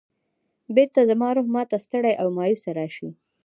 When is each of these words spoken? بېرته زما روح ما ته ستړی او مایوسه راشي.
بېرته 0.75 0.99
زما 1.09 1.29
روح 1.35 1.47
ما 1.55 1.63
ته 1.69 1.77
ستړی 1.85 2.13
او 2.21 2.27
مایوسه 2.37 2.71
راشي. 2.79 3.09